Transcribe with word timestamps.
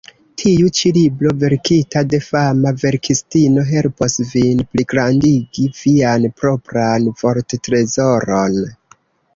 Tiu 0.41 0.69
ĉi 0.77 0.91
libro, 0.95 1.33
verkita 1.43 2.01
de 2.13 2.19
fama 2.29 2.71
verkistino, 2.85 3.67
helpos 3.67 4.17
vin 4.31 4.65
pligrandigi 4.73 5.67
vian 5.83 6.27
propran 6.43 7.09
vorttrezoron. 7.23 8.61